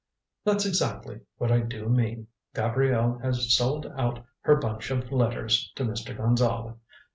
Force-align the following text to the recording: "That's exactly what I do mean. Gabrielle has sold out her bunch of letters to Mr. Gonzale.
"That's 0.43 0.65
exactly 0.65 1.19
what 1.37 1.51
I 1.51 1.59
do 1.59 1.87
mean. 1.87 2.25
Gabrielle 2.55 3.19
has 3.19 3.53
sold 3.55 3.85
out 3.95 4.25
her 4.39 4.55
bunch 4.55 4.89
of 4.89 5.11
letters 5.11 5.71
to 5.75 5.83
Mr. 5.85 6.17
Gonzale. 6.17 6.79